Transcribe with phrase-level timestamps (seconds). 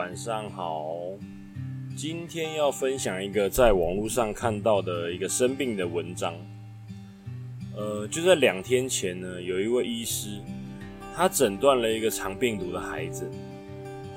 [0.00, 0.96] 晚上好。
[1.94, 6.32] 今天要分享一个在网络上看到的一个生病的文章。
[7.76, 10.40] 呃，就在两天前呢，有一位医师，
[11.14, 13.30] 他诊断了一个肠病毒的孩子。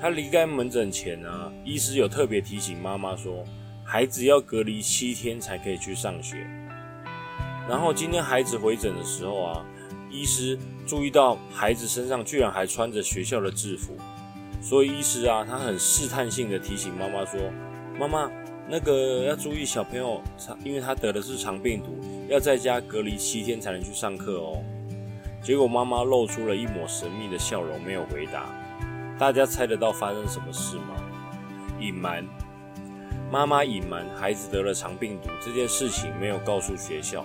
[0.00, 3.44] 他离开门诊前呢，医师有特别提醒妈妈说，
[3.84, 6.46] 孩子要隔离七天才可以去上学。
[7.68, 9.66] 然后今天孩子回诊的时候啊，
[10.10, 13.94] 医师注意到孩子身上居然还穿着学校的制服。
[14.64, 17.38] 所以医师啊，他很试探性的提醒妈妈说
[18.00, 18.30] ：“妈妈，
[18.66, 20.22] 那个要注意小朋友，
[20.64, 21.98] 因为他得的是肠病毒，
[22.30, 24.64] 要在家隔离七天才能去上课哦。”
[25.44, 28.46] 结果妈妈露出了一抹神秘的笑容，没有回答。
[29.18, 30.96] 大家猜得到发生什么事吗？
[31.78, 32.24] 隐瞒，
[33.30, 37.22] 妈妈隐瞒孩子得了肠病毒这件事情，没有告诉学校，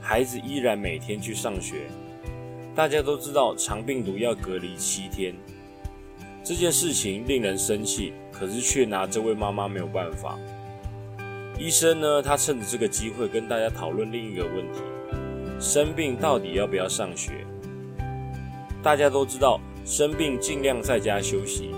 [0.00, 1.82] 孩子依然每天去上学。
[2.74, 5.32] 大家都知道肠病毒要隔离七天。
[6.46, 10.38] 这件事情令人生气，可是却拿这位妈妈没有办法。
[11.58, 14.78] 医生呢，他趁着这个机会跟大家讨论另一个问题：
[15.58, 17.44] 生病到底要不要上学？
[18.80, 21.74] 大家都知道，生病尽量在家休息。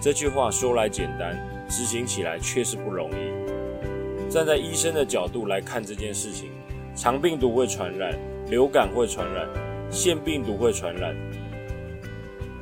[0.00, 1.36] 这句话说来简单，
[1.68, 4.30] 执行起来却是不容易。
[4.30, 6.48] 站在医生的角度来看这件事情，
[6.94, 8.16] 肠病毒会传染，
[8.48, 9.48] 流感会传染，
[9.90, 11.12] 腺病毒会传染，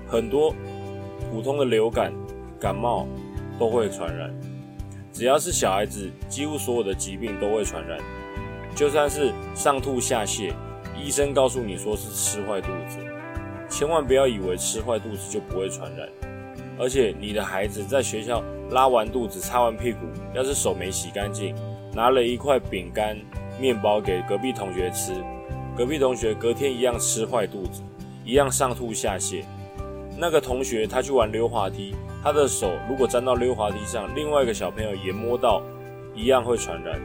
[0.09, 0.55] 很多。
[1.31, 2.13] 普通的流感、
[2.61, 3.07] 感冒
[3.59, 4.33] 都会传染，
[5.13, 7.99] 只要是小孩子，几乎所有的疾病都会传染。
[8.75, 10.53] 就算是上吐下泻，
[10.99, 12.99] 医生告诉你说是吃坏肚子，
[13.69, 16.09] 千万不要以为吃坏肚子就不会传染。
[16.79, 19.99] 而且你的孩子在学校拉完肚子、擦完屁股，
[20.35, 21.55] 要是手没洗干净，
[21.95, 23.17] 拿了一块饼干、
[23.61, 25.13] 面包给隔壁同学吃，
[25.77, 27.83] 隔壁同学隔天一样吃坏肚子，
[28.25, 29.45] 一样上吐下泻。
[30.23, 35.61] 那个同学他去玩溜滑梯，他的手如果沾到溜滑梯上，另外一个小朋友也摸到，
[36.15, 37.01] 一样会传染。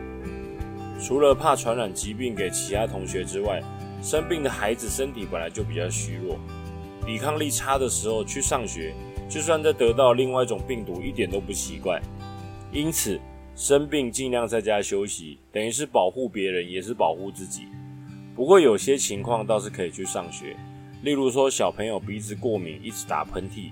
[1.02, 3.60] 除了怕传染疾病给其他同学之外，
[4.04, 6.38] 生病的孩子身体本来就比较虚弱，
[7.08, 8.94] 抵抗力差的时候去上学，
[9.28, 12.00] 就算再得到另外一种病毒，一点都不奇怪。
[12.72, 13.20] 因此，
[13.56, 17.64] 生病尽量在家休息，等于是保护别人，也是保护自己。
[18.36, 20.56] 不过有些情况倒是可以去上学。
[21.04, 23.72] 例如说，小朋友鼻子过敏，一直打喷嚏，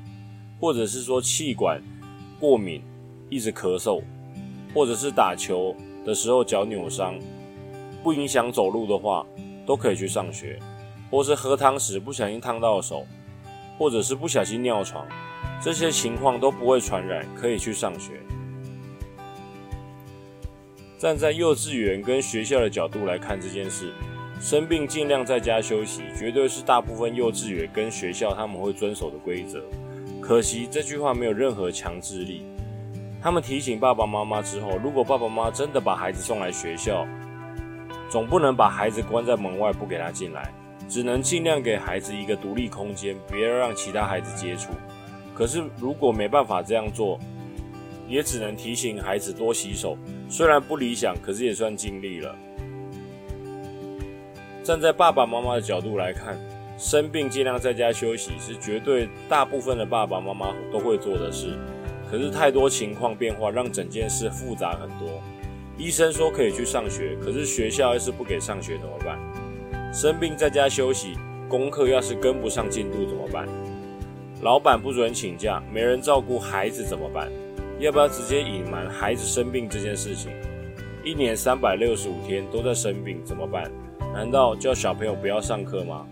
[0.59, 1.81] 或者是说气管
[2.39, 2.81] 过敏，
[3.29, 4.01] 一直咳嗽，
[4.73, 5.75] 或者是打球
[6.05, 7.19] 的时候脚扭伤，
[8.03, 9.25] 不影响走路的话，
[9.65, 10.59] 都可以去上学。
[11.11, 13.05] 或是喝汤时不小心烫到手，
[13.77, 15.07] 或者是不小心尿床，
[15.61, 18.13] 这些情况都不会传染，可以去上学。
[20.97, 23.93] 站在幼稚园跟学校的角度来看这件事。
[24.39, 29.63] 生病尽量在家休息，绝对是大部分幼稚园跟学校他们会遵守的规则。
[30.21, 32.43] 可惜这句话没有任何强制力。
[33.21, 37.07] 他们提醒爸爸妈妈之后，如果爸爸妈妈真的把孩子送来学校，
[38.09, 40.53] 总不能把孩子关在门外不给他进来，
[40.87, 44.69] 只能尽量给孩子一个独立空间，不要让其他孩子接触。
[45.33, 47.19] 可是如果没办法这样做，
[48.07, 49.97] 也只能提醒孩子多洗手。
[50.29, 52.35] 虽然不理想，可是也算尽力了。
[54.65, 56.35] 站在爸爸妈妈的角度来看，
[56.75, 61.55] 生病尽量在家休息是绝对大部分的爸爸妈妈都会做的事。
[62.09, 65.21] 可是太多情况变化，让整件事复杂很多。
[65.77, 69.19] 医生说可以去上学，可是学校要是不给上学怎么办？
[69.93, 71.13] 生病在家休息，
[71.47, 73.47] 功课要是跟不上进度怎么办？
[74.41, 77.31] 老板不准请假，没人照顾孩子怎么办？
[77.77, 80.31] 要不要直接隐瞒孩子生病这件事情？
[81.03, 83.71] 一年三百六十五天都在生病怎么办？
[84.15, 86.07] 难道叫小朋友不要上课吗？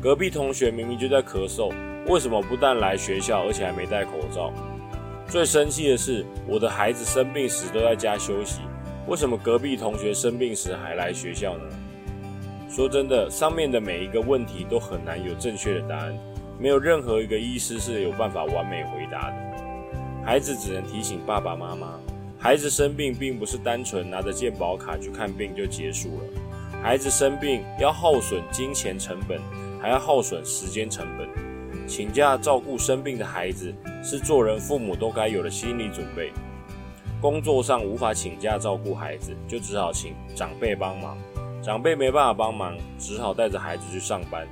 [0.00, 1.72] 隔壁同学明明就在咳嗽，
[2.08, 4.52] 为什么不但来学校，而且还没戴口罩？
[5.28, 8.60] 最生气的是，我的孩子生病时都在家休息，
[9.06, 11.64] 为什么隔壁同学生病时还来学校呢？
[12.68, 16.18] 说真的，上面的每一个问题都很难有正确的答案，
[16.58, 19.36] 没有任何一个医师是有办法完美回答的。
[20.26, 22.00] 孩子只能提醒爸爸妈妈，
[22.36, 26.24] 孩子生病并不是单纯拿着健保卡去看病就结束了。
[26.82, 29.40] 孩子生病要耗损金钱成本，
[29.80, 31.28] 还要耗损时间成本。
[31.86, 36.32] 请假照顾生病的孩子，是做人父母都该有的心理准备。
[37.20, 41.16] 工作上无法请假照顾孩子，就只好请长辈帮忙。
[41.62, 44.44] 长辈没办法帮忙，只好带着孩子去上班。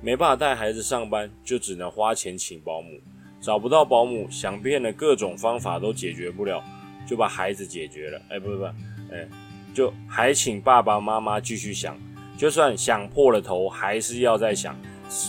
[0.00, 2.98] 没办法带孩子上班，就只能花钱请保姆。
[3.38, 6.64] 找不到保姆，想遍了各种方法都解决不了，
[7.06, 8.18] 就把孩子解决了。
[8.30, 8.64] 哎，不不不，
[9.12, 9.28] 哎。
[9.76, 11.94] 就还请爸爸妈妈继续想，
[12.38, 14.74] 就算想破了头，还是要再想，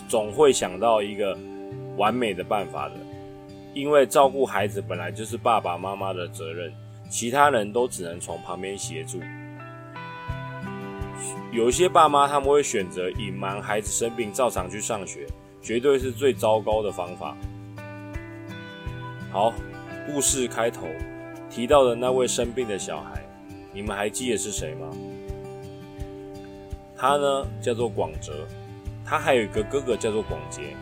[0.08, 1.38] 总会想到一个
[1.98, 2.94] 完美的办法的。
[3.74, 6.72] 因为照顾孩子本来就是爸爸妈妈的责任，
[7.10, 9.20] 其他人都只能从旁边协助。
[11.52, 15.28] 有些爸妈他们会选择隐瞒孩子生病，照常去上学，
[15.62, 17.36] 绝对是最糟糕的方法。
[19.30, 19.54] 好，
[20.06, 20.88] 故事开头
[21.50, 23.27] 提到的那位生病的小孩，
[23.78, 24.90] 你们还记得是谁吗？
[26.98, 28.34] 他呢叫做广哲，
[29.06, 30.76] 他还有一个哥哥叫做广杰。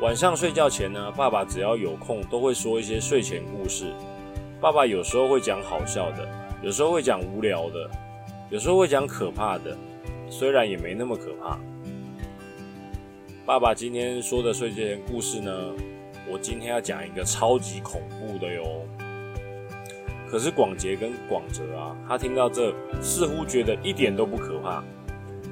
[0.00, 3.92] 晚上睡觉前呢，爸爸只要有空都会说一些睡前故事。
[4.60, 6.28] 爸爸有时候会讲好笑的，
[6.62, 7.90] 有时候会讲无聊的。
[8.48, 9.76] 有时候会讲可怕的，
[10.28, 11.58] 虽然也没那么可怕。
[13.44, 15.50] 爸爸今天说的睡前故事呢，
[16.30, 18.86] 我今天要讲一个超级恐怖的哟。
[20.30, 22.72] 可是广杰跟广哲啊，他听到这
[23.02, 24.84] 似乎觉得一点都不可怕，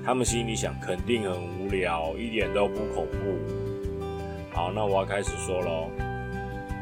[0.05, 4.07] 他们心里想肯定很无聊，一点都不恐怖。
[4.53, 5.91] 好，那我要开始说喽。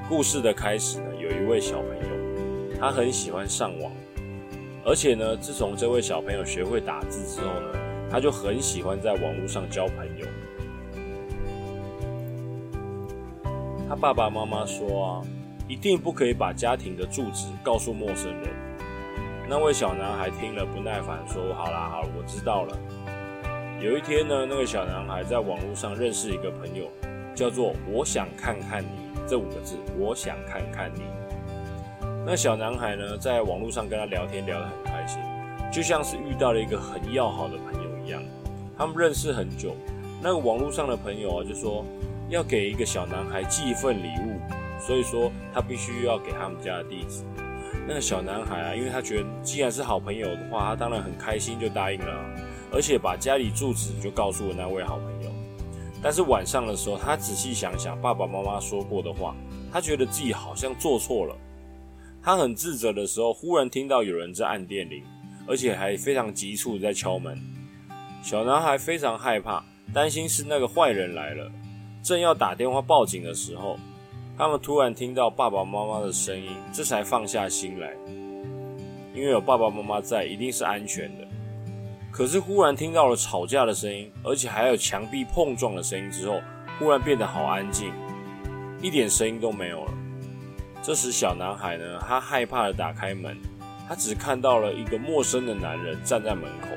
[0.08, 3.90] 故事的开始呢，有一位小朋友，他很喜欢上网。
[4.84, 7.78] 而且呢，自从这位小朋友学会打字之后呢，
[8.10, 10.26] 他就很喜欢在网络上交朋友。
[13.88, 15.22] 他爸爸妈妈说啊，
[15.69, 18.49] 一定不可以把家庭的住址告诉陌生人。
[19.49, 22.77] 那位小男孩听了不耐烦说：“好啦，好，我知道了。”
[23.81, 26.89] 有一天呢，那个小男孩在网络上认识一个朋友，
[27.35, 28.89] 叫做“我想看看你”
[29.29, 31.03] 这五个字，“我想看看你”。
[32.27, 35.21] 那小男孩呢，在网络上跟他聊天，聊得很开心，
[35.71, 38.21] 就像是遇到了一个很要好的朋友一样。
[38.77, 39.77] 他们认识很久，
[40.21, 41.85] 那个网络上的朋友啊，就说
[42.29, 44.41] 要给一个小男孩寄一份礼物，
[44.78, 47.23] 所以说他必须要给他们家的地址。
[47.88, 52.34] 那个小男孩啊，因为他觉得既然是好朋友的话，他当然很开心，就答应了，
[52.73, 55.31] 而且把家里住址就告诉了那位好朋友。
[56.02, 59.34] 但是晚上的时候，他仔细想想爸爸妈妈说过的话，
[59.73, 61.37] 他觉得自己好像做错了。
[62.22, 65.05] 他很自责的时候，忽然听到有人在按电铃，
[65.46, 67.38] 而且还非常急促的在敲门。
[68.20, 69.64] 小男孩非常害怕，
[69.94, 71.49] 担心是那个坏人来了。
[72.02, 73.79] 正要打电话报警的时候，
[74.38, 77.91] 他们突然听到爸爸妈妈的声音，这才放下心来，
[79.15, 81.27] 因为有爸爸妈妈在，一定是安全的。
[82.12, 86.38] 可是忽然听到了吵架的声音，而且还有墙壁碰撞的声音之后，
[86.79, 87.91] 忽然变得好安静，
[88.83, 89.94] 一点声音都没有了。
[90.82, 93.39] 这时，小男孩呢，他害怕的打开门，
[93.89, 96.69] 他只看到了一个陌生的男人站在门口，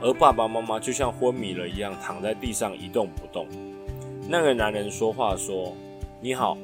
[0.00, 3.48] 而爸爸妈妈就像昏迷了一样躺在地上一动不动。
[4.28, 5.76] 那个男人说话说
[6.22, 6.56] ：“你好，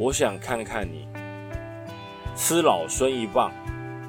[0.00, 1.06] 我想看看你。”
[2.34, 3.52] 吃老孙一棒，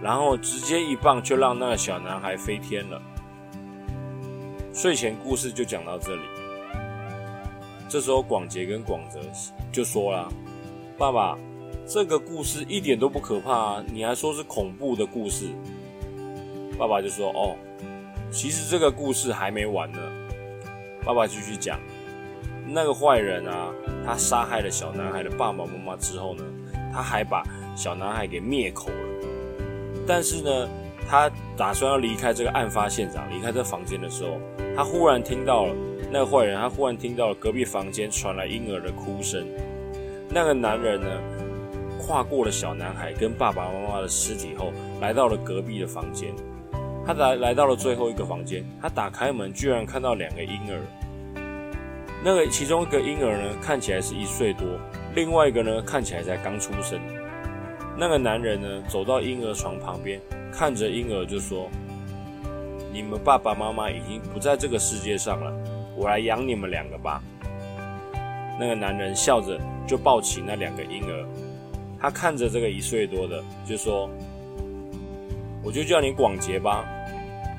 [0.01, 3.01] 然后直接一棒就让那个小男孩飞天了。
[4.73, 6.21] 睡前故事就讲到这里。
[7.89, 9.19] 这时候，广杰跟广泽
[9.69, 10.31] 就说了
[10.97, 11.37] ：“爸爸。”
[11.85, 13.83] 这个故事一点都不可怕！
[13.91, 15.49] 你还说是恐怖的故事？
[16.77, 17.57] 爸爸就说：“哦，
[18.31, 19.99] 其实这个故事还没完呢。”
[21.03, 21.77] 爸爸继续讲
[22.73, 23.73] ：“那个坏人啊，
[24.05, 26.43] 他杀害了小男孩的爸爸妈妈之后呢，
[26.93, 27.43] 他还把
[27.75, 29.25] 小男孩给灭口了。
[30.07, 30.69] 但是呢，
[31.09, 34.39] 他打算要离开这个案发现场，离开这房间的时候，
[34.75, 35.75] 他忽然听到了
[36.11, 39.45] 那个坏人，他忽然听到了隔壁房间传来婴儿的哭声。
[40.29, 41.07] 那个男人呢？”
[42.03, 46.33] 跨过了小男孩跟爸爸妈妈的尸体后，来到了隔壁的房间。
[47.05, 50.81] 他来来到了最后一个房间，他打开门，居然看到两个婴儿。
[52.23, 54.67] 那个其中一个婴儿呢，看起来是一岁多；
[55.15, 56.99] 另外一个呢，看起来才刚出生。
[57.97, 61.67] 那个男人呢，走到婴儿床旁边，看着婴儿就说
[62.93, 65.51] ：“你们爸爸妈妈已经不在这个世界上了，
[65.95, 67.23] 我来养你们两个吧。”
[68.59, 71.25] 那个男人笑着就抱起那两个婴儿。
[71.99, 74.07] 他看着这个一岁多的，就说
[75.63, 76.85] ：“我就叫你广杰吧。”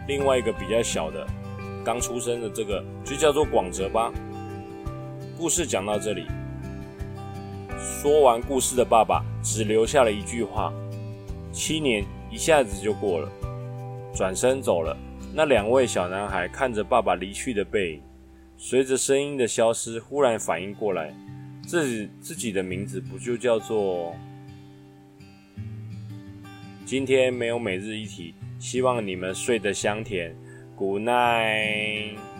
[0.06, 1.26] 另外一个比较小的，
[1.84, 4.12] 刚出生的这个就叫做广泽吧。
[5.42, 6.24] 故事讲到这里，
[7.76, 10.72] 说完故事的爸爸只留下了一句话
[11.50, 13.28] ：“七年一下子就过了。”
[14.14, 14.96] 转身走了。
[15.34, 18.02] 那两位小男孩看着爸爸离去的背影，
[18.56, 21.12] 随着声音的消失，忽然反应过来，
[21.66, 24.14] 自己自己的名字不就叫做……
[26.86, 30.32] 今天没有每日一题，希望你们睡得香甜
[30.76, 32.31] ，Good night。